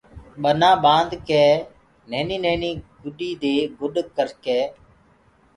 [0.43, 1.41] ٻنآ ٻآندڪي
[2.11, 2.71] نهيني نهيني
[3.03, 4.59] گدي دي گُڏ ڪرڪي